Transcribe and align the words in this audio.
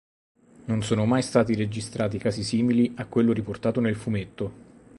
Non 0.65 0.81
sono 0.81 1.05
mai 1.05 1.21
stai 1.21 1.53
registrati 1.53 2.17
casi 2.17 2.41
simili 2.41 2.91
a 2.95 3.05
quello 3.05 3.33
riportato 3.33 3.79
nel 3.81 3.93
fumetto. 3.95 4.51